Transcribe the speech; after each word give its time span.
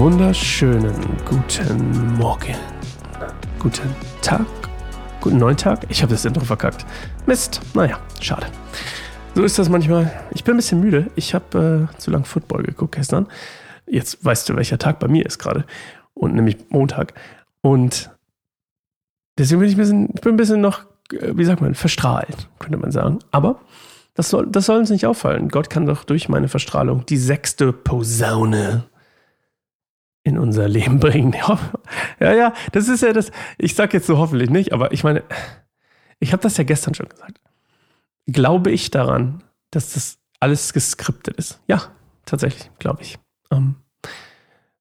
wunderschönen 0.00 0.94
guten 1.28 2.14
Morgen. 2.14 2.54
Guten 3.58 3.94
Tag. 4.22 4.46
Guten 5.20 5.36
neuen 5.36 5.58
Tag. 5.58 5.80
Ich 5.90 6.00
habe 6.00 6.14
das 6.14 6.24
Intro 6.24 6.42
verkackt. 6.42 6.86
Mist. 7.26 7.60
Naja, 7.74 8.00
schade. 8.18 8.46
So 9.34 9.42
ist 9.42 9.58
das 9.58 9.68
manchmal. 9.68 10.10
Ich 10.30 10.42
bin 10.42 10.54
ein 10.54 10.56
bisschen 10.56 10.80
müde. 10.80 11.10
Ich 11.16 11.34
habe 11.34 11.90
äh, 11.92 11.98
zu 11.98 12.10
lang 12.10 12.24
Football 12.24 12.62
geguckt 12.62 12.94
gestern. 12.94 13.28
Jetzt 13.86 14.24
weißt 14.24 14.48
du, 14.48 14.56
welcher 14.56 14.78
Tag 14.78 15.00
bei 15.00 15.06
mir 15.06 15.26
ist 15.26 15.38
gerade. 15.38 15.66
Und 16.14 16.34
nämlich 16.34 16.56
Montag. 16.70 17.12
Und 17.60 18.10
deswegen 19.38 19.60
bin 19.60 19.68
ich 19.68 19.74
ein 19.74 19.80
bisschen, 19.80 20.08
ich 20.14 20.22
bin 20.22 20.32
ein 20.32 20.38
bisschen 20.38 20.62
noch, 20.62 20.80
äh, 21.12 21.32
wie 21.34 21.44
sagt 21.44 21.60
man, 21.60 21.74
verstrahlt, 21.74 22.48
könnte 22.58 22.78
man 22.78 22.90
sagen. 22.90 23.18
Aber 23.32 23.60
das 24.14 24.30
soll, 24.30 24.46
das 24.46 24.64
soll 24.64 24.78
uns 24.78 24.88
nicht 24.88 25.04
auffallen. 25.04 25.50
Gott 25.50 25.68
kann 25.68 25.84
doch 25.84 26.04
durch 26.04 26.30
meine 26.30 26.48
Verstrahlung 26.48 27.04
die 27.04 27.18
sechste 27.18 27.74
Posaune 27.74 28.84
in 30.22 30.38
unser 30.38 30.68
Leben 30.68 31.00
bringen. 31.00 31.34
Ja, 32.20 32.32
ja, 32.32 32.52
das 32.72 32.88
ist 32.88 33.02
ja 33.02 33.12
das. 33.12 33.30
Ich 33.58 33.74
sage 33.74 33.96
jetzt 33.96 34.06
so 34.06 34.18
hoffentlich 34.18 34.50
nicht, 34.50 34.72
aber 34.72 34.92
ich 34.92 35.04
meine, 35.04 35.22
ich 36.18 36.32
habe 36.32 36.42
das 36.42 36.56
ja 36.56 36.64
gestern 36.64 36.94
schon 36.94 37.08
gesagt. 37.08 37.40
Glaube 38.26 38.70
ich 38.70 38.90
daran, 38.90 39.42
dass 39.70 39.94
das 39.94 40.18
alles 40.40 40.72
geskriptet 40.72 41.36
ist? 41.36 41.60
Ja, 41.66 41.82
tatsächlich, 42.24 42.70
glaube 42.78 43.02
ich. 43.02 43.18
Ähm, 43.50 43.76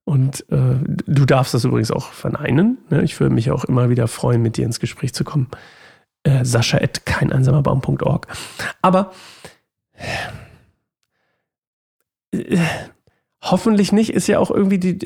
und 0.06 0.50
äh, 0.50 0.80
du 1.06 1.26
darfst 1.26 1.54
das 1.54 1.66
übrigens 1.66 1.92
auch 1.92 2.12
verneinen. 2.12 2.80
Ne? 2.90 3.04
Ich 3.04 3.20
würde 3.20 3.34
mich 3.34 3.52
auch 3.52 3.66
immer 3.66 3.90
wieder 3.90 4.08
freuen, 4.08 4.42
mit 4.42 4.58
dir 4.58 4.66
ins 4.66 4.80
Gespräch 4.80 5.14
zu 5.14 5.24
kommen. 5.24 5.50
Äh, 6.24 6.44
Sascha 6.46 6.80
at 6.80 7.06
keineinsamerbaum.org. 7.06 8.28
Aber 8.81 9.14
äh, 12.31 12.58
Hoffentlich 13.42 13.94
nicht, 13.94 14.09
ist 14.09 14.28
ja 14.28 14.38
auch 14.38 14.52
irgendwie 14.52 14.80
die, 14.80 15.00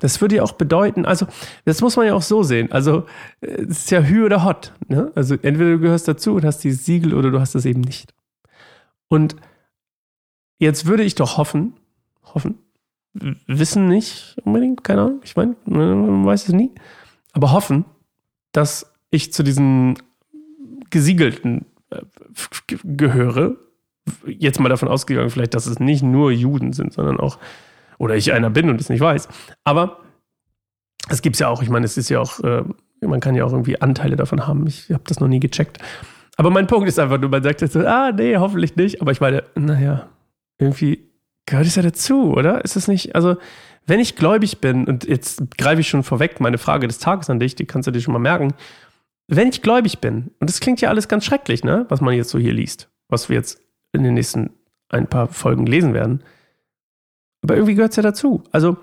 das 0.00 0.22
würde 0.22 0.36
ja 0.36 0.42
auch 0.42 0.52
bedeuten, 0.52 1.04
also 1.04 1.26
das 1.66 1.82
muss 1.82 1.96
man 1.96 2.06
ja 2.06 2.14
auch 2.14 2.22
so 2.22 2.42
sehen, 2.42 2.72
also 2.72 3.04
es 3.42 3.80
ist 3.80 3.90
ja 3.90 4.00
Hü 4.00 4.24
oder 4.24 4.42
Hot, 4.42 4.72
ne? 4.88 5.12
also 5.14 5.34
entweder 5.34 5.72
du 5.72 5.78
gehörst 5.78 6.08
dazu 6.08 6.34
und 6.34 6.46
hast 6.46 6.64
dieses 6.64 6.86
Siegel 6.86 7.12
oder 7.12 7.30
du 7.30 7.40
hast 7.40 7.54
es 7.54 7.66
eben 7.66 7.82
nicht. 7.82 8.14
Und 9.08 9.36
jetzt 10.58 10.86
würde 10.86 11.02
ich 11.02 11.14
doch 11.14 11.36
hoffen, 11.36 11.74
hoffen, 12.22 12.58
wissen 13.12 13.86
nicht 13.86 14.36
unbedingt, 14.44 14.82
keine 14.82 15.02
Ahnung, 15.02 15.20
ich 15.22 15.36
meine, 15.36 15.54
man 15.66 16.24
weiß 16.24 16.48
es 16.48 16.54
nie, 16.54 16.70
aber 17.32 17.52
hoffen, 17.52 17.84
dass 18.52 18.94
ich 19.10 19.30
zu 19.34 19.42
diesen 19.42 19.98
gesiegelten 20.88 21.66
äh, 21.90 22.00
gehöre, 22.84 23.56
jetzt 24.26 24.60
mal 24.60 24.68
davon 24.68 24.88
ausgegangen, 24.88 25.30
vielleicht, 25.30 25.54
dass 25.54 25.66
es 25.66 25.80
nicht 25.80 26.02
nur 26.02 26.30
Juden 26.30 26.72
sind, 26.72 26.92
sondern 26.92 27.18
auch, 27.20 27.38
oder 27.98 28.16
ich 28.16 28.32
einer 28.32 28.50
bin 28.50 28.70
und 28.70 28.80
es 28.80 28.88
nicht 28.88 29.00
weiß. 29.00 29.28
Aber 29.64 30.00
es 31.08 31.22
gibt 31.22 31.36
es 31.36 31.40
ja 31.40 31.48
auch, 31.48 31.62
ich 31.62 31.70
meine, 31.70 31.84
es 31.84 31.96
ist 31.96 32.08
ja 32.08 32.20
auch, 32.20 32.40
äh, 32.40 32.64
man 33.00 33.20
kann 33.20 33.34
ja 33.34 33.44
auch 33.44 33.52
irgendwie 33.52 33.80
Anteile 33.80 34.16
davon 34.16 34.46
haben. 34.46 34.66
Ich 34.66 34.90
habe 34.90 35.04
das 35.06 35.20
noch 35.20 35.28
nie 35.28 35.40
gecheckt. 35.40 35.78
Aber 36.36 36.50
mein 36.50 36.66
Punkt 36.66 36.88
ist 36.88 36.98
einfach 36.98 37.18
nur, 37.18 37.30
man 37.30 37.42
sagt 37.42 37.60
jetzt 37.62 37.72
so, 37.72 37.80
ah, 37.80 38.12
nee, 38.12 38.36
hoffentlich 38.36 38.76
nicht. 38.76 39.00
Aber 39.00 39.10
ich 39.10 39.20
meine, 39.20 39.44
naja, 39.54 40.08
irgendwie 40.58 41.10
gehört 41.46 41.66
es 41.66 41.74
ja 41.76 41.82
dazu, 41.82 42.32
oder? 42.32 42.64
Ist 42.64 42.76
es 42.76 42.88
nicht, 42.88 43.14
also, 43.14 43.36
wenn 43.86 44.00
ich 44.00 44.16
gläubig 44.16 44.60
bin, 44.60 44.86
und 44.86 45.04
jetzt 45.04 45.42
greife 45.56 45.80
ich 45.80 45.88
schon 45.88 46.02
vorweg 46.02 46.40
meine 46.40 46.58
Frage 46.58 46.86
des 46.86 46.98
Tages 46.98 47.30
an 47.30 47.40
dich, 47.40 47.54
die 47.54 47.64
kannst 47.64 47.86
du 47.86 47.90
dir 47.90 48.00
schon 48.00 48.12
mal 48.12 48.18
merken. 48.18 48.52
Wenn 49.28 49.48
ich 49.48 49.62
gläubig 49.62 49.98
bin, 49.98 50.30
und 50.40 50.48
das 50.48 50.60
klingt 50.60 50.80
ja 50.80 50.90
alles 50.90 51.08
ganz 51.08 51.24
schrecklich, 51.24 51.64
ne, 51.64 51.86
was 51.88 52.00
man 52.00 52.14
jetzt 52.14 52.30
so 52.30 52.38
hier 52.38 52.52
liest, 52.52 52.90
was 53.08 53.28
wir 53.28 53.36
jetzt 53.36 53.60
in 53.92 54.02
den 54.02 54.14
nächsten 54.14 54.50
ein 54.88 55.06
paar 55.06 55.28
Folgen 55.28 55.66
lesen 55.66 55.94
werden. 55.94 56.22
Aber 57.42 57.54
irgendwie 57.54 57.74
gehört 57.74 57.92
es 57.92 57.96
ja 57.96 58.02
dazu. 58.02 58.42
Also 58.52 58.78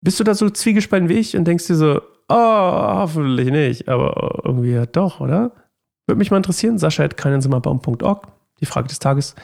bist 0.00 0.18
du 0.18 0.24
da 0.24 0.34
so 0.34 0.50
zwiegespalten 0.50 1.08
wie 1.08 1.18
ich 1.18 1.36
und 1.36 1.44
denkst 1.44 1.66
dir 1.66 1.76
so, 1.76 2.00
oh, 2.28 2.34
hoffentlich 2.34 3.50
nicht, 3.50 3.88
aber 3.88 4.42
irgendwie 4.44 4.72
ja 4.72 4.86
doch, 4.86 5.20
oder? 5.20 5.52
Würde 6.06 6.18
mich 6.18 6.30
mal 6.30 6.38
interessieren. 6.38 6.78
Sascha 6.78 7.04
hat 7.04 7.16
keinenzimmerbaum.org. 7.16 8.28
Die 8.60 8.66
Frage 8.66 8.88
des 8.88 8.98
Tages. 8.98 9.34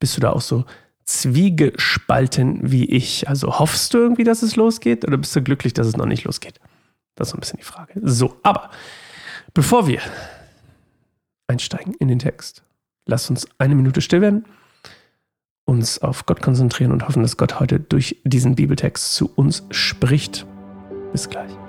Bist 0.00 0.16
du 0.16 0.20
da 0.20 0.30
auch 0.30 0.40
so 0.40 0.64
zwiegespalten 1.04 2.70
wie 2.70 2.84
ich? 2.86 3.28
Also 3.28 3.58
hoffst 3.58 3.94
du 3.94 3.98
irgendwie, 3.98 4.24
dass 4.24 4.42
es 4.42 4.56
losgeht 4.56 5.04
oder 5.06 5.16
bist 5.16 5.34
du 5.36 5.42
glücklich, 5.42 5.74
dass 5.74 5.86
es 5.86 5.96
noch 5.96 6.06
nicht 6.06 6.24
losgeht? 6.24 6.58
Das 7.14 7.28
ist 7.28 7.32
so 7.32 7.36
ein 7.36 7.40
bisschen 7.40 7.58
die 7.58 7.64
Frage. 7.64 8.00
So, 8.02 8.36
aber 8.42 8.70
bevor 9.54 9.86
wir 9.86 10.00
einsteigen 11.46 11.94
in 11.94 12.08
den 12.08 12.18
Text, 12.18 12.64
Lasst 13.06 13.30
uns 13.30 13.46
eine 13.58 13.74
Minute 13.74 14.00
still 14.00 14.20
werden, 14.20 14.44
uns 15.64 16.00
auf 16.00 16.26
Gott 16.26 16.42
konzentrieren 16.42 16.92
und 16.92 17.06
hoffen, 17.06 17.22
dass 17.22 17.36
Gott 17.36 17.60
heute 17.60 17.80
durch 17.80 18.20
diesen 18.24 18.54
Bibeltext 18.54 19.14
zu 19.14 19.30
uns 19.34 19.64
spricht. 19.70 20.46
Bis 21.12 21.28
gleich. 21.28 21.61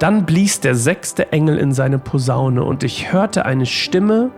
Dann 0.00 0.24
blies 0.24 0.60
der 0.60 0.74
sechste 0.74 1.30
Engel 1.30 1.58
in 1.58 1.72
seine 1.72 1.98
Posaune, 1.98 2.64
und 2.64 2.82
ich 2.82 3.12
hörte 3.12 3.44
eine 3.44 3.66
Stimme 3.66 4.30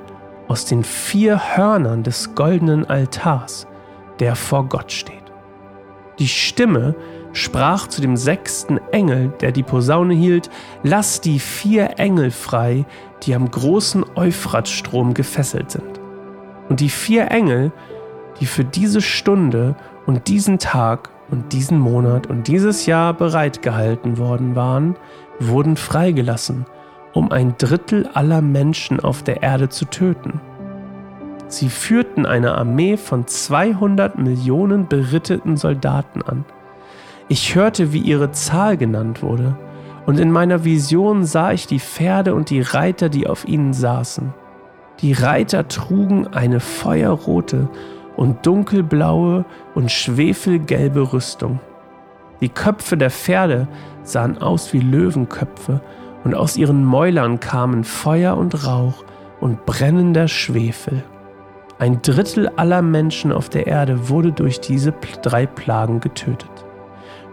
aus 0.49 0.65
den 0.65 0.83
vier 0.83 1.57
Hörnern 1.57 2.03
des 2.03 2.35
goldenen 2.35 2.85
Altars, 2.91 3.69
der 4.19 4.35
vor 4.35 4.69
Gott 4.69 4.91
steht. 4.91 5.23
Die 6.19 6.27
Stimme 6.27 6.97
sprach 7.33 7.87
zu 7.87 8.03
dem 8.03 8.17
sechsten 8.17 8.79
Engel, 8.91 9.33
der 9.41 9.53
die 9.53 9.63
Posaune 9.63 10.15
hielt, 10.15 10.51
Lass 10.83 11.21
die 11.21 11.39
vier 11.39 11.99
Engel 12.01 12.33
frei, 12.33 12.85
die 13.23 13.33
am 13.37 13.49
großen 13.49 14.05
Euphratstrom 14.17 15.15
gefesselt 15.15 15.71
sind. 15.71 16.01
Und 16.69 16.81
die 16.81 16.91
vier 16.91 17.31
Engel, 17.31 17.71
die 18.41 18.47
für 18.47 18.65
diese 18.65 19.01
Stunde 19.01 19.77
und 20.07 20.27
diesen 20.27 20.59
Tag 20.59 21.11
und 21.31 21.53
diesen 21.53 21.79
Monat 21.79 22.27
und 22.27 22.49
dieses 22.49 22.87
Jahr 22.87 23.15
bereitgehalten 23.15 24.19
worden 24.19 24.57
waren, 24.57 24.97
wurden 25.49 25.77
freigelassen, 25.77 26.67
um 27.13 27.31
ein 27.31 27.55
Drittel 27.59 28.09
aller 28.15 28.43
Menschen 28.43 29.01
auf 29.01 29.23
der 29.23 29.43
Erde 29.43 29.69
zu 29.69 29.85
töten. 29.85 30.41
Sie 31.49 31.69
führten 31.69 32.25
eine 32.25 32.57
Armee 32.57 32.97
von 32.97 33.27
200 33.27 34.19
Millionen 34.19 34.89
beritteten 34.89 35.57
Soldaten 35.57 36.23
an. 36.23 36.45
Ich 37.29 37.55
hörte, 37.55 37.93
wie 37.93 38.01
ihre 38.01 38.33
Zahl 38.33 38.77
genannt 38.77 39.23
wurde, 39.23 39.57
und 40.07 40.19
in 40.19 40.33
meiner 40.33 40.65
Vision 40.65 41.25
sah 41.25 41.53
ich 41.53 41.67
die 41.67 41.79
Pferde 41.79 42.35
und 42.35 42.51
die 42.51 42.61
Reiter, 42.61 43.09
die 43.09 43.27
auf 43.27 43.47
ihnen 43.47 43.73
saßen. 43.73 44.35
Die 45.01 45.13
Reiter 45.13 45.69
trugen 45.69 46.27
eine 46.29 46.61
feuerrote 46.61 47.69
und 48.17 48.47
dunkelblaue 48.47 49.45
und 49.75 49.91
schwefelgelbe 49.91 51.13
Rüstung. 51.13 51.61
Die 52.43 52.49
Köpfe 52.49 52.97
der 52.97 53.11
Pferde 53.11 53.69
sahen 54.03 54.37
aus 54.37 54.73
wie 54.73 54.81
Löwenköpfe, 54.81 55.81
und 56.25 56.35
aus 56.35 56.57
ihren 56.57 56.85
Mäulern 56.85 57.41
kamen 57.41 57.83
Feuer 57.83 58.37
und 58.37 58.67
Rauch 58.67 59.05
und 59.41 59.65
brennender 59.67 60.29
Schwefel. 60.29 61.03
Ein 61.79 62.01
Drittel 62.03 62.49
aller 62.49 62.81
Menschen 62.83 63.33
auf 63.33 63.49
der 63.49 63.67
Erde 63.67 64.09
wurde 64.09 64.31
durch 64.31 64.61
diese 64.61 64.93
drei 65.23 65.47
Plagen 65.47 65.99
getötet. 65.99 66.51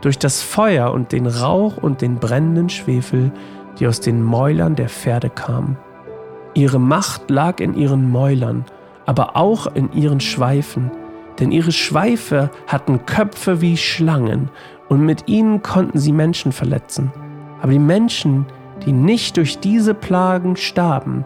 Durch 0.02 0.18
das 0.18 0.42
Feuer 0.42 0.92
und 0.92 1.12
den 1.12 1.28
Rauch 1.28 1.78
und 1.78 2.02
den 2.02 2.16
brennenden 2.16 2.70
Schwefel, 2.70 3.32
die 3.80 3.86
aus 3.86 4.00
den 4.00 4.24
Mäulern 4.24 4.76
der 4.76 4.90
Pferde 4.90 5.30
kamen. 5.30 5.78
Ihre 6.56 6.80
Macht 6.80 7.30
lag 7.30 7.60
in 7.60 7.76
ihren 7.76 8.10
Mäulern, 8.10 8.66
aber 9.06 9.36
auch 9.36 9.68
in 9.68 9.92
ihren 9.94 10.20
Schweifen, 10.20 10.90
denn 11.40 11.52
ihre 11.52 11.72
Schweife 11.72 12.50
hatten 12.68 13.06
Köpfe 13.06 13.62
wie 13.62 13.78
Schlangen 13.78 14.50
und 14.90 15.06
mit 15.06 15.28
ihnen 15.30 15.62
konnten 15.64 16.00
sie 16.00 16.12
Menschen 16.12 16.52
verletzen. 16.52 17.12
Aber 17.62 17.72
die 17.72 17.80
Menschen, 17.80 18.46
die 18.86 18.92
nicht 18.92 19.38
durch 19.38 19.60
diese 19.60 19.94
Plagen 19.94 20.56
starben, 20.56 21.26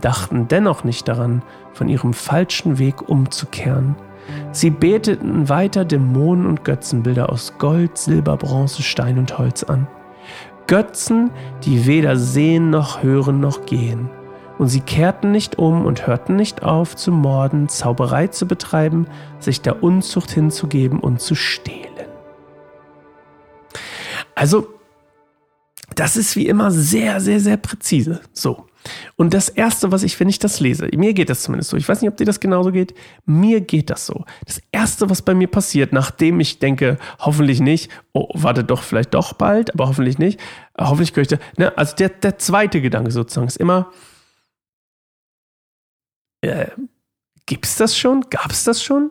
dachten 0.00 0.48
dennoch 0.48 0.84
nicht 0.84 1.06
daran, 1.06 1.42
von 1.72 1.88
ihrem 1.88 2.12
falschen 2.12 2.78
Weg 2.78 3.08
umzukehren. 3.08 3.94
Sie 4.50 4.70
beteten 4.70 5.48
weiter 5.48 5.84
Dämonen 5.84 6.46
und 6.46 6.64
Götzenbilder 6.64 7.30
aus 7.30 7.58
Gold, 7.58 7.96
Silber, 7.96 8.36
Bronze, 8.36 8.82
Stein 8.82 9.18
und 9.18 9.38
Holz 9.38 9.62
an. 9.62 9.86
Götzen, 10.66 11.30
die 11.62 11.86
weder 11.86 12.16
sehen 12.16 12.70
noch 12.70 13.02
hören 13.02 13.40
noch 13.40 13.66
gehen. 13.66 14.10
Und 14.58 14.68
sie 14.68 14.80
kehrten 14.80 15.30
nicht 15.30 15.58
um 15.58 15.84
und 15.84 16.06
hörten 16.06 16.34
nicht 16.34 16.62
auf 16.62 16.96
zu 16.96 17.12
morden, 17.12 17.68
Zauberei 17.68 18.28
zu 18.28 18.46
betreiben, 18.46 19.06
sich 19.38 19.60
der 19.60 19.82
Unzucht 19.82 20.30
hinzugeben 20.30 20.98
und 20.98 21.20
zu 21.20 21.34
stehlen. 21.34 21.85
Also, 24.36 24.68
das 25.96 26.16
ist 26.16 26.36
wie 26.36 26.46
immer 26.46 26.70
sehr, 26.70 27.20
sehr, 27.20 27.40
sehr 27.40 27.56
präzise. 27.56 28.20
So. 28.32 28.68
Und 29.16 29.34
das 29.34 29.48
Erste, 29.48 29.90
was 29.90 30.04
ich, 30.04 30.20
wenn 30.20 30.28
ich 30.28 30.38
das 30.38 30.60
lese, 30.60 30.88
mir 30.94 31.14
geht 31.14 31.30
das 31.30 31.42
zumindest 31.42 31.70
so, 31.70 31.76
ich 31.76 31.88
weiß 31.88 32.02
nicht, 32.02 32.10
ob 32.10 32.16
dir 32.16 32.26
das 32.26 32.38
genauso 32.38 32.70
geht, 32.70 32.94
mir 33.24 33.60
geht 33.60 33.90
das 33.90 34.06
so. 34.06 34.24
Das 34.44 34.60
Erste, 34.70 35.10
was 35.10 35.22
bei 35.22 35.34
mir 35.34 35.48
passiert, 35.48 35.92
nachdem 35.92 36.38
ich 36.38 36.60
denke, 36.60 36.98
hoffentlich 37.18 37.60
nicht, 37.60 37.90
oh, 38.12 38.28
warte 38.34 38.62
doch, 38.62 38.82
vielleicht 38.82 39.14
doch 39.14 39.32
bald, 39.32 39.74
aber 39.74 39.88
hoffentlich 39.88 40.18
nicht, 40.18 40.38
hoffentlich 40.78 41.14
könnte, 41.14 41.40
ne, 41.56 41.76
also 41.76 41.96
der, 41.96 42.10
der 42.10 42.38
zweite 42.38 42.80
Gedanke 42.80 43.10
sozusagen 43.10 43.48
ist 43.48 43.56
immer, 43.56 43.90
äh, 46.42 46.66
gibt's 47.46 47.76
das 47.76 47.98
schon? 47.98 48.26
Gab's 48.30 48.62
das 48.62 48.84
schon? 48.84 49.10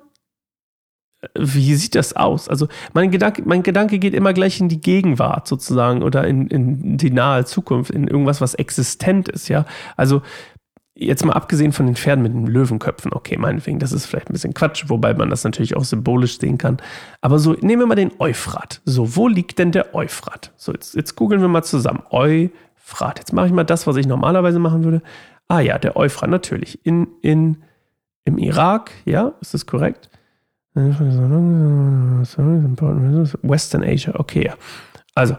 Wie 1.37 1.75
sieht 1.75 1.95
das 1.95 2.15
aus? 2.15 2.49
Also 2.49 2.67
mein 2.93 3.11
Gedanke, 3.11 3.43
mein 3.45 3.63
Gedanke 3.63 3.99
geht 3.99 4.13
immer 4.13 4.33
gleich 4.33 4.59
in 4.59 4.69
die 4.69 4.81
Gegenwart 4.81 5.47
sozusagen 5.47 6.03
oder 6.03 6.25
in, 6.27 6.47
in 6.47 6.97
die 6.97 7.11
nahe 7.11 7.45
Zukunft, 7.45 7.91
in 7.91 8.07
irgendwas, 8.07 8.41
was 8.41 8.53
existent 8.53 9.29
ist, 9.29 9.47
ja. 9.47 9.65
Also 9.97 10.21
jetzt 10.95 11.25
mal 11.25 11.33
abgesehen 11.33 11.73
von 11.73 11.85
den 11.85 11.95
Pferden 11.95 12.23
mit 12.23 12.33
den 12.33 12.47
Löwenköpfen, 12.47 13.13
okay, 13.13 13.37
meinetwegen, 13.37 13.79
das 13.79 13.91
ist 13.91 14.05
vielleicht 14.05 14.29
ein 14.29 14.33
bisschen 14.33 14.53
Quatsch, 14.53 14.85
wobei 14.87 15.13
man 15.13 15.29
das 15.29 15.43
natürlich 15.43 15.75
auch 15.75 15.83
symbolisch 15.83 16.39
sehen 16.39 16.57
kann. 16.57 16.77
Aber 17.21 17.37
so, 17.37 17.53
nehmen 17.53 17.81
wir 17.81 17.87
mal 17.87 17.95
den 17.95 18.11
Euphrat. 18.19 18.81
So, 18.85 19.15
wo 19.15 19.27
liegt 19.27 19.59
denn 19.59 19.71
der 19.71 19.93
Euphrat? 19.93 20.53
So, 20.55 20.71
jetzt, 20.71 20.95
jetzt 20.95 21.15
googeln 21.15 21.41
wir 21.41 21.49
mal 21.49 21.63
zusammen. 21.63 22.01
Euphrat. 22.11 23.19
Jetzt 23.19 23.33
mache 23.33 23.47
ich 23.47 23.53
mal 23.53 23.65
das, 23.65 23.87
was 23.87 23.97
ich 23.97 24.07
normalerweise 24.07 24.59
machen 24.59 24.83
würde. 24.83 25.01
Ah 25.47 25.59
ja, 25.59 25.77
der 25.77 25.97
Euphrat, 25.97 26.29
natürlich. 26.29 26.85
In, 26.85 27.07
in, 27.21 27.57
Im 28.23 28.37
Irak, 28.37 28.91
ja, 29.03 29.33
ist 29.41 29.53
das 29.53 29.65
korrekt? 29.65 30.09
Western 33.43 33.83
Asia, 33.83 34.13
okay. 34.19 34.51
Also, 35.13 35.37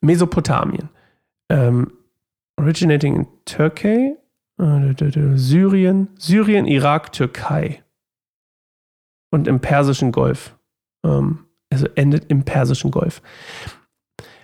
Mesopotamien. 0.00 0.88
Ähm, 1.48 1.92
originating 2.56 3.16
in 3.16 3.26
Turkey, 3.44 4.16
äh, 4.58 4.94
Syrien, 5.36 6.08
Syrien, 6.18 6.66
Irak, 6.66 7.12
Türkei. 7.12 7.82
Und 9.30 9.48
im 9.48 9.60
Persischen 9.60 10.12
Golf. 10.12 10.56
Ähm, 11.04 11.46
also 11.70 11.88
endet 11.96 12.30
im 12.30 12.44
Persischen 12.44 12.92
Golf. 12.92 13.20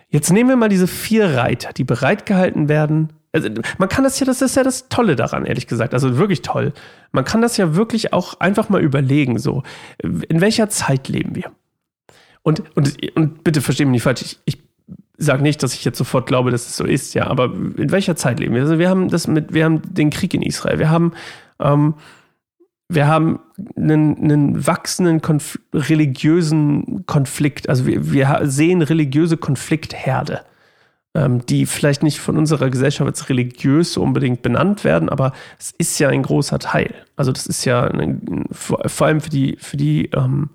Jetzt 0.09 0.33
nehmen 0.33 0.51
wir 0.51 0.57
mal 0.57 0.69
diese 0.69 0.89
vier 0.89 1.37
Reiter, 1.37 1.73
die 1.73 1.85
bereitgehalten 1.85 2.69
werden 2.69 3.13
also 3.33 3.49
man 3.79 3.89
kann 3.89 4.05
das 4.05 4.19
ja, 4.19 4.27
das 4.27 4.43
ist 4.43 4.57
ja 4.57 4.65
das 4.65 4.89
Tolle 4.89 5.15
daran, 5.15 5.45
ehrlich 5.45 5.67
gesagt. 5.67 5.95
Also 5.95 6.17
wirklich 6.17 6.43
toll. 6.43 6.73
Man 7.13 7.25
kann 7.25 7.43
das 7.43 7.57
ja 7.57 7.77
wirklich 7.77 8.13
auch 8.13 8.41
einfach 8.41 8.69
mal 8.69 8.81
überlegen, 8.81 9.39
so, 9.39 9.63
in 10.03 10.41
welcher 10.41 10.69
Zeit 10.69 11.09
leben 11.09 11.35
wir? 11.37 11.53
Und, 12.43 12.63
und, 12.77 12.97
und 13.17 13.45
bitte 13.45 13.61
versteh 13.61 13.85
mich 13.85 13.93
nicht 13.93 14.03
falsch, 14.03 14.23
ich, 14.23 14.39
ich 14.47 14.59
sage 15.19 15.43
nicht, 15.43 15.63
dass 15.63 15.75
ich 15.75 15.85
jetzt 15.85 15.99
sofort 15.99 16.27
glaube, 16.27 16.51
dass 16.51 16.67
es 16.67 16.77
so 16.77 16.85
ist, 16.85 17.15
ja, 17.15 17.27
aber 17.27 17.45
in 17.45 17.93
welcher 17.93 18.17
Zeit 18.17 18.41
leben 18.41 18.55
wir? 18.55 18.63
Also 18.63 18.79
wir 18.79 18.89
haben 18.89 19.09
das 19.09 19.29
mit, 19.29 19.53
wir 19.53 19.65
haben 19.65 19.83
den 19.95 20.11
Krieg 20.11 20.33
in 20.35 20.43
Israel, 20.43 20.79
wir 20.79 20.91
haben, 20.91 21.13
ähm, 21.61 21.95
wir 22.89 23.07
haben 23.07 23.39
einen, 23.77 24.17
einen 24.17 24.67
wachsenden 24.67 25.21
Konf 25.21 25.59
religiösen 25.73 27.05
Konflikt, 27.07 27.69
also 27.69 27.87
wir, 27.87 28.11
wir 28.11 28.41
sehen 28.45 28.83
religiöse 28.83 29.37
Konfliktherde 29.37 30.41
die 31.13 31.67
vielleicht 31.67 32.05
nicht 32.05 32.21
von 32.21 32.39
unserer 32.39 32.71
Gesellschaft 32.71 33.09
als 33.09 33.29
religiös 33.29 33.95
so 33.95 34.03
unbedingt 34.03 34.43
benannt 34.43 34.85
werden, 34.85 35.09
aber 35.09 35.33
es 35.59 35.73
ist 35.77 35.99
ja 35.99 36.09
ein 36.09 36.23
großer 36.23 36.61
Teil. 36.61 36.95
Also 37.17 37.33
das 37.33 37.49
ist 37.49 37.65
ja 37.65 37.83
ein, 37.83 38.45
vor, 38.53 38.81
allem 39.01 39.21
für 39.21 39.31
die, 39.31 39.57
für 39.59 39.77
die, 39.77 40.07
ähm, 40.15 40.51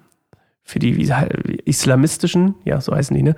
für 0.63 0.79
die 0.79 0.95
wie, 0.95 1.11
islamistischen, 1.65 2.55
ja, 2.63 2.79
so 2.79 2.95
heißen 2.95 3.15
die, 3.15 3.23
ne? 3.23 3.35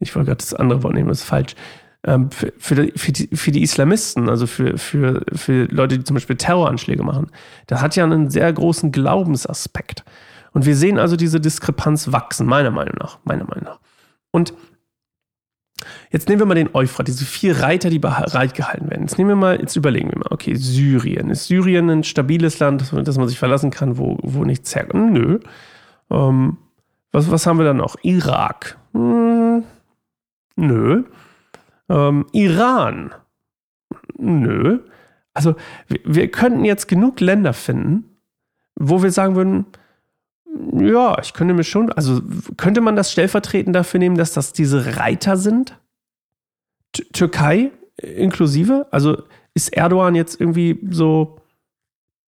Ich 0.00 0.14
wollte 0.14 0.26
gerade 0.26 0.38
das 0.38 0.54
andere 0.54 0.82
Wort 0.82 0.94
nehmen, 0.94 1.08
das 1.08 1.20
ist 1.20 1.24
falsch. 1.24 1.54
Ähm, 2.02 2.30
für, 2.32 2.52
für, 2.58 2.74
die, 2.74 2.92
für, 2.96 3.12
die, 3.12 3.28
für 3.34 3.52
die 3.52 3.62
Islamisten, 3.62 4.28
also 4.28 4.46
für, 4.46 4.76
für, 4.76 5.24
für 5.32 5.66
Leute, 5.66 5.98
die 5.98 6.04
zum 6.04 6.14
Beispiel 6.14 6.36
Terroranschläge 6.36 7.02
machen, 7.02 7.30
das 7.68 7.80
hat 7.80 7.94
ja 7.94 8.04
einen 8.04 8.28
sehr 8.28 8.52
großen 8.52 8.90
Glaubensaspekt. 8.90 10.04
Und 10.52 10.66
wir 10.66 10.74
sehen 10.74 10.98
also 10.98 11.16
diese 11.16 11.40
Diskrepanz 11.40 12.12
wachsen, 12.12 12.46
meiner 12.46 12.70
Meinung 12.70 12.94
nach. 12.98 13.18
Meiner 13.24 13.44
Meinung 13.44 13.64
nach. 13.64 13.80
Und 14.30 14.54
Jetzt 16.10 16.28
nehmen 16.28 16.40
wir 16.40 16.46
mal 16.46 16.54
den 16.54 16.74
Euphrat, 16.74 17.06
diese 17.06 17.24
vier 17.24 17.60
Reiter, 17.60 17.90
die 17.90 17.98
bereit 17.98 18.54
gehalten 18.54 18.90
werden. 18.90 19.02
Jetzt 19.02 19.18
nehmen 19.18 19.30
wir 19.30 19.36
mal, 19.36 19.60
jetzt 19.60 19.76
überlegen 19.76 20.10
wir 20.10 20.18
mal, 20.18 20.28
okay, 20.30 20.54
Syrien. 20.54 21.30
Ist 21.30 21.46
Syrien 21.46 21.90
ein 21.90 22.04
stabiles 22.04 22.58
Land, 22.58 22.80
das 22.80 23.18
man 23.18 23.28
sich 23.28 23.38
verlassen 23.38 23.70
kann, 23.70 23.98
wo, 23.98 24.18
wo 24.22 24.44
nichts 24.44 24.74
herkommt? 24.74 25.12
Nö. 25.12 25.38
Ähm, 26.10 26.56
was, 27.12 27.30
was 27.30 27.46
haben 27.46 27.58
wir 27.58 27.64
dann 27.64 27.76
noch? 27.76 27.96
Irak. 28.02 28.78
Hm, 28.92 29.64
nö. 30.56 31.04
Ähm, 31.88 32.26
Iran. 32.32 33.12
Nö. 34.16 34.80
Also, 35.34 35.56
wir, 35.88 36.00
wir 36.04 36.30
könnten 36.30 36.64
jetzt 36.64 36.88
genug 36.88 37.20
Länder 37.20 37.52
finden, 37.52 38.16
wo 38.76 39.02
wir 39.02 39.10
sagen 39.10 39.36
würden, 39.36 39.66
ja, 40.80 41.18
ich 41.20 41.32
könnte 41.32 41.54
mir 41.54 41.64
schon, 41.64 41.92
also 41.92 42.20
könnte 42.56 42.80
man 42.80 42.96
das 42.96 43.12
stellvertretend 43.12 43.74
dafür 43.74 43.98
nehmen, 43.98 44.16
dass 44.16 44.32
das 44.32 44.52
diese 44.52 44.96
Reiter 44.96 45.36
sind? 45.36 45.78
T 46.92 47.04
Türkei 47.12 47.72
inklusive? 47.96 48.86
Also 48.90 49.22
ist 49.54 49.76
Erdogan 49.76 50.14
jetzt 50.14 50.40
irgendwie 50.40 50.78
so 50.90 51.40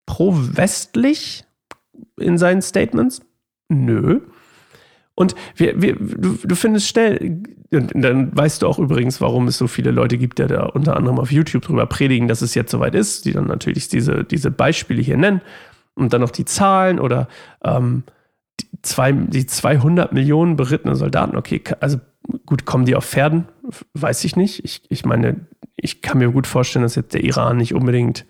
pro-westlich 0.06 1.44
in 2.19 2.38
seinen 2.38 2.62
Statements? 2.62 3.22
Nö. 3.69 4.22
Und 5.16 5.33
wir, 5.56 5.81
wir, 5.81 5.95
du, 5.95 6.38
du 6.44 6.56
findest 6.56 6.89
schnell, 6.89 7.41
dann 7.72 8.36
weißt 8.36 8.62
du 8.62 8.67
auch 8.67 8.79
übrigens, 8.79 9.22
warum 9.22 9.48
es 9.48 9.58
so 9.58 9.67
viele 9.67 9.91
Leute 9.91 10.17
gibt, 10.17 10.39
die 10.39 10.48
da 10.48 10.65
unter 10.65 10.98
anderem 10.98 11.20
auf 11.20 11.32
YouTube 11.32 11.63
drüber 11.63 11.86
predigen, 11.86 12.27
dass 12.27 12.41
es 12.41 12.53
jetzt 12.53 12.72
soweit 12.72 12.96
ist, 12.96 13.25
die 13.25 13.32
dann 13.32 13.48
natürlich 13.48 13.88
diese, 13.88 14.25
diese 14.25 14.51
Beispiele 14.51 15.01
hier 15.01 15.17
nennen 15.17 15.41
und 15.96 16.12
dann 16.12 16.22
noch 16.22 16.32
die 16.32 16.46
Zahlen 16.46 17.00
oder 17.00 17.29
ähm, 17.63 18.03
die, 18.62 18.68
zwei, 18.82 19.12
die 19.12 19.46
200 19.46 20.14
Millionen 20.14 20.56
berittene 20.56 20.96
Soldaten. 20.96 21.38
Okay, 21.38 21.62
also 21.80 22.00
gut, 22.46 22.66
kommen 22.66 22.86
die 22.86 22.96
auf 22.96 23.06
Pferden? 23.06 23.46
Weiß 23.94 24.24
ich 24.24 24.36
nicht. 24.36 24.64
Ich, 24.64 24.84
ich 24.90 25.06
meine, 25.06 25.48
ich 25.76 26.02
kann 26.02 26.18
mir 26.18 26.32
gut 26.32 26.48
vorstellen, 26.48 26.84
dass 26.84 26.96
jetzt 26.96 27.14
der 27.14 27.24
Iran 27.24 27.58
nicht 27.58 27.74
unbedingt. 27.74 28.26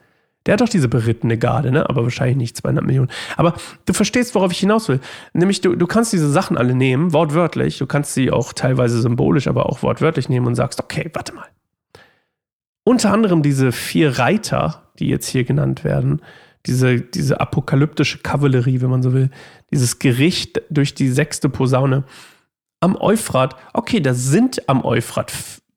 Der 0.45 0.53
hat 0.53 0.61
doch 0.61 0.69
diese 0.69 0.87
berittene 0.87 1.37
Garde, 1.37 1.71
ne? 1.71 1.89
aber 1.89 2.03
wahrscheinlich 2.03 2.37
nicht 2.37 2.57
200 2.57 2.85
Millionen. 2.85 3.09
Aber 3.35 3.55
du 3.85 3.93
verstehst, 3.93 4.35
worauf 4.35 4.51
ich 4.51 4.59
hinaus 4.59 4.87
will. 4.89 4.99
Nämlich, 5.33 5.61
du, 5.61 5.75
du 5.75 5.87
kannst 5.87 6.13
diese 6.13 6.29
Sachen 6.29 6.55
alle 6.55 6.75
nehmen, 6.75 7.13
wortwörtlich. 7.13 7.79
Du 7.79 7.87
kannst 7.87 8.13
sie 8.13 8.29
auch 8.29 8.53
teilweise 8.53 9.01
symbolisch, 9.01 9.47
aber 9.47 9.65
auch 9.67 9.81
wortwörtlich 9.81 10.29
nehmen 10.29 10.45
und 10.45 10.55
sagst, 10.55 10.79
okay, 10.79 11.09
warte 11.13 11.33
mal. 11.33 11.47
Unter 12.83 13.11
anderem 13.11 13.41
diese 13.41 13.71
vier 13.71 14.19
Reiter, 14.19 14.83
die 14.99 15.07
jetzt 15.07 15.27
hier 15.27 15.45
genannt 15.45 15.83
werden, 15.83 16.21
diese, 16.67 17.01
diese 17.01 17.39
apokalyptische 17.39 18.19
Kavallerie, 18.19 18.81
wenn 18.81 18.89
man 18.89 19.03
so 19.03 19.13
will, 19.13 19.29
dieses 19.71 19.99
Gericht 19.99 20.61
durch 20.69 20.93
die 20.93 21.09
sechste 21.09 21.49
Posaune 21.49 22.03
am 22.79 22.95
Euphrat. 22.95 23.55
Okay, 23.73 23.99
da 23.99 24.13
sind 24.13 24.67
am 24.69 24.83
Euphrat, 24.83 25.31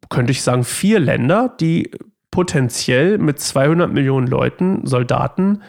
könnte 0.09 0.33
ich 0.33 0.43
sagen, 0.43 0.65
vier 0.65 0.99
Länder, 1.01 1.55
die 1.61 1.91
potenziell 2.31 3.19
mit 3.19 3.41
200 3.41 3.93
Millionen 3.93 4.27
Leuten, 4.27 4.87
Soldaten, 4.87 5.63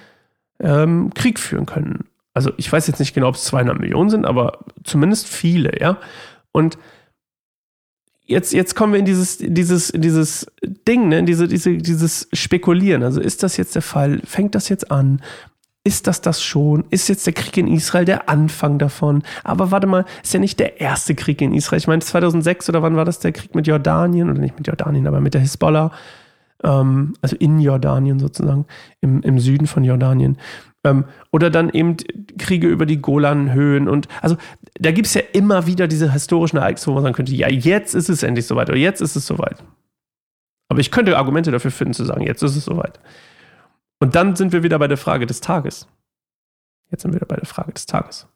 ähm, 0.60 1.14
Krieg 1.14 1.40
führen 1.40 1.66
können. 1.66 2.06
Also 2.34 2.52
ich 2.58 2.72
weiß 2.72 2.88
jetzt 2.88 3.00
nicht 3.00 3.14
genau, 3.14 3.30
ob 3.30 3.36
es 3.36 3.44
200 3.46 3.80
Millionen 3.80 4.10
sind, 4.10 4.26
aber 4.26 4.60
zumindest 4.84 5.28
viele, 5.28 5.80
ja. 5.80 5.98
Und 6.52 6.78
jetzt, 8.30 8.54
jetzt 8.54 8.76
kommen 8.76 8.94
wir 8.94 9.00
in 9.00 9.06
dieses, 9.06 9.38
dieses, 9.40 9.92
dieses 9.96 10.48
Ding, 10.88 11.10
ne? 11.10 11.24
diese, 11.24 11.48
diese, 11.48 11.78
dieses 11.78 12.30
Spekulieren. 12.32 13.04
Also 13.04 13.20
ist 13.20 13.44
das 13.44 13.58
jetzt 13.58 13.76
der 13.76 13.82
Fall? 13.82 14.22
Fängt 14.24 14.56
das 14.56 14.70
jetzt 14.70 14.92
an? 14.92 15.22
Ist 15.84 16.08
das 16.08 16.22
das 16.22 16.44
schon? 16.44 16.86
Ist 16.92 17.10
jetzt 17.10 17.26
der 17.26 17.34
Krieg 17.34 17.58
in 17.58 17.68
Israel 17.68 18.06
der 18.06 18.30
Anfang 18.30 18.78
davon? 18.78 19.24
Aber 19.44 19.72
warte 19.72 19.88
mal, 19.88 20.06
ist 20.22 20.34
ja 20.34 20.40
nicht 20.40 20.60
der 20.60 20.80
erste 20.80 21.16
Krieg 21.16 21.42
in 21.42 21.54
Israel. 21.54 21.80
Ich 21.80 21.88
meine, 21.88 22.02
2006 22.02 22.70
oder 22.70 22.84
wann 22.84 22.96
war 22.96 23.06
das 23.06 23.20
der 23.20 23.32
Krieg 23.32 23.56
mit 23.56 23.66
Jordanien? 23.66 24.30
Oder 24.30 24.40
nicht 24.40 24.58
mit 24.58 24.68
Jordanien, 24.68 25.08
aber 25.08 25.22
mit 25.22 25.34
der 25.34 25.42
Hisbollah. 25.42 25.92
Ähm, 26.64 27.14
also 27.22 27.36
in 27.38 27.60
Jordanien 27.60 28.20
sozusagen, 28.20 28.66
im, 29.02 29.22
im 29.22 29.40
Süden 29.40 29.66
von 29.66 29.84
Jordanien. 29.84 30.38
Ähm, 30.86 31.06
oder 31.32 31.50
dann 31.50 31.70
eben 31.70 31.98
Kriege 32.38 32.68
über 32.68 32.86
die 32.86 33.02
Golanhöhen 33.02 33.90
und 33.90 34.08
also 34.22 34.38
da 34.80 34.92
gibt 34.92 35.08
es 35.08 35.14
ja 35.14 35.22
immer 35.34 35.68
wieder 35.68 35.90
diese 35.90 36.14
historischen 36.14 36.58
Ereignisse, 36.58 36.88
wo 36.88 36.94
man 36.94 37.04
sagen 37.04 37.16
könnte, 37.16 37.36
ja, 37.36 37.50
jetzt 37.50 37.96
ist 37.96 38.08
es 38.08 38.24
endlich 38.24 38.48
soweit 38.48 38.70
oder 38.70 38.78
jetzt 38.78 39.02
ist 39.02 39.18
es 39.18 39.26
soweit. 39.26 39.62
Aber 40.70 40.80
ich 40.80 40.92
könnte 40.92 41.18
Argumente 41.18 41.52
dafür 41.52 41.72
finden, 41.72 41.94
zu 41.94 42.06
sagen, 42.06 42.22
jetzt 42.22 42.44
ist 42.44 42.56
es 42.56 42.64
soweit. 42.64 43.00
Und 44.00 44.16
dann 44.16 44.36
sind 44.36 44.54
wir 44.54 44.64
wieder 44.64 44.80
bei 44.80 44.88
der 44.88 44.98
Frage 44.98 45.26
des 45.26 45.42
Tages. 45.42 45.88
Jetzt 46.92 47.02
sind 47.02 47.12
wir 47.12 47.18
wieder 47.18 47.26
bei 47.26 47.36
der 47.36 47.46
Frage 47.46 47.74
des 47.74 47.86
Tages. 47.86 48.28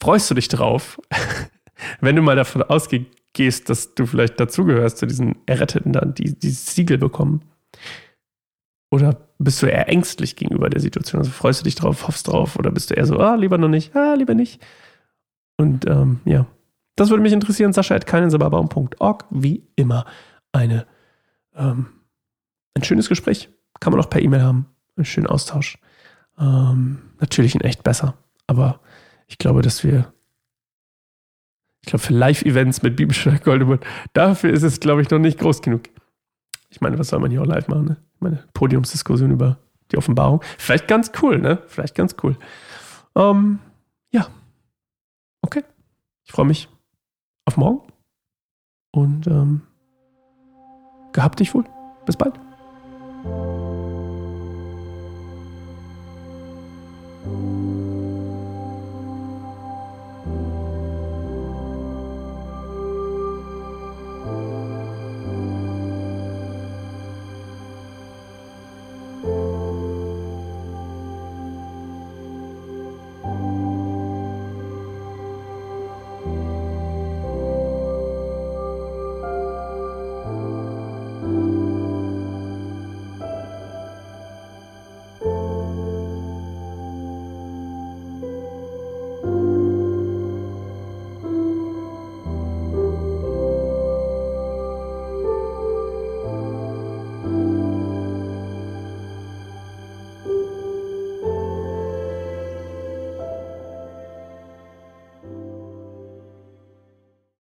Freust 0.00 0.30
du 0.30 0.34
dich 0.34 0.48
drauf, 0.48 1.00
wenn 2.00 2.16
du 2.16 2.22
mal 2.22 2.36
davon 2.36 2.62
ausgehst, 2.62 3.68
dass 3.68 3.94
du 3.94 4.06
vielleicht 4.06 4.38
dazugehörst 4.38 4.98
zu 4.98 5.06
diesen 5.06 5.36
Erretteten, 5.46 5.92
die 6.14 6.38
dieses 6.38 6.74
Siegel 6.74 6.98
bekommen? 6.98 7.42
Oder 8.90 9.28
bist 9.38 9.62
du 9.62 9.66
eher 9.66 9.88
ängstlich 9.88 10.36
gegenüber 10.36 10.68
der 10.68 10.80
Situation? 10.80 11.20
Also 11.20 11.30
freust 11.30 11.60
du 11.60 11.64
dich 11.64 11.76
drauf, 11.76 12.06
hoffst 12.06 12.28
drauf? 12.28 12.56
Oder 12.56 12.70
bist 12.72 12.90
du 12.90 12.94
eher 12.94 13.06
so, 13.06 13.18
ah, 13.18 13.36
lieber 13.36 13.56
noch 13.56 13.68
nicht, 13.68 13.94
ah, 13.94 14.14
lieber 14.14 14.34
nicht? 14.34 14.60
Und 15.56 15.86
ähm, 15.86 16.20
ja, 16.24 16.46
das 16.96 17.10
würde 17.10 17.22
mich 17.22 17.32
interessieren. 17.32 17.72
Sascha 17.72 17.94
at 17.94 18.06
keinensababbaum.org. 18.06 19.24
Wie 19.30 19.68
immer 19.76 20.06
eine, 20.52 20.86
ähm, 21.54 21.86
ein 22.74 22.82
schönes 22.82 23.08
Gespräch. 23.08 23.48
Kann 23.78 23.92
man 23.92 24.00
auch 24.00 24.10
per 24.10 24.22
E-Mail 24.22 24.42
haben. 24.42 24.66
Einen 24.96 25.04
schönen 25.04 25.28
Austausch. 25.28 25.78
Ähm, 26.38 26.98
natürlich 27.20 27.54
in 27.54 27.60
echt 27.60 27.84
besser. 27.84 28.14
Aber 28.46 28.80
ich 29.28 29.38
glaube, 29.38 29.62
dass 29.62 29.84
wir 29.84 30.12
ich 31.82 31.86
glaube, 31.86 32.04
für 32.04 32.12
Live-Events 32.12 32.82
mit 32.82 32.96
Bibelschule 32.96 33.38
Goldemund, 33.38 33.82
dafür 34.12 34.50
ist 34.52 34.62
es, 34.62 34.80
glaube 34.80 35.02
ich, 35.02 35.10
noch 35.10 35.18
nicht 35.18 35.38
groß 35.38 35.62
genug. 35.62 35.84
Ich 36.70 36.80
meine, 36.80 36.98
was 36.98 37.08
soll 37.08 37.20
man 37.20 37.30
hier 37.30 37.42
auch 37.42 37.46
live 37.46 37.68
machen? 37.68 37.84
Ne? 37.84 37.96
meine 38.20 38.44
Podiumsdiskussion 38.54 39.30
über 39.30 39.58
die 39.90 39.96
Offenbarung. 39.96 40.42
Vielleicht 40.58 40.86
ganz 40.86 41.10
cool, 41.22 41.38
ne? 41.38 41.58
Vielleicht 41.66 41.94
ganz 41.94 42.14
cool. 42.22 42.36
Ähm, 43.16 43.58
ja. 44.12 44.28
Okay. 45.42 45.64
Ich 46.24 46.32
freue 46.32 46.46
mich 46.46 46.68
auf 47.44 47.56
morgen. 47.56 47.82
Und 48.92 49.26
ähm, 49.26 49.62
gehabt 51.12 51.40
dich 51.40 51.54
wohl. 51.54 51.64
Bis 52.06 52.16
bald. 52.16 52.34